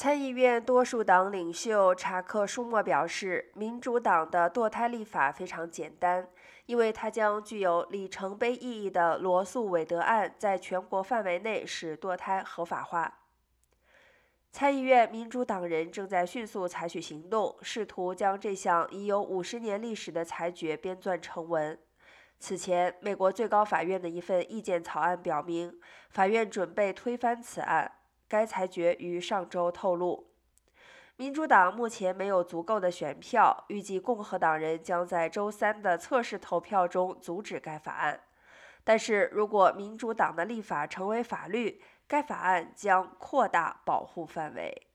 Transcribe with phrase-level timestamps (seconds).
[0.00, 6.26] 参议院多数党领袖查克·舒默表示，民主党的堕胎立法非常简单，
[6.64, 13.18] 因为它将具有里程碑意义的罗素韦德案在全国范围内使堕胎合法化。
[14.50, 21.78] 参议院民主党人正在迅速采取行动，试图将这项已有五十年历史的裁决编纂成文。
[22.38, 25.78] 此前，美国最高法院的一份意见草案表明，
[26.08, 27.92] 法院准备推翻此案。
[28.30, 30.28] 该裁决于上周透露，
[31.16, 38.20] 民主党目前没有足够的选票，预计共和党人将在周三的测试投票中阻止该法案。
[38.84, 44.86] 但是如果民主党的立法成为法律，该法案将扩大保护范围。